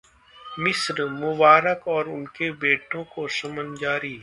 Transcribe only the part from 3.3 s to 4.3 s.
समन जारी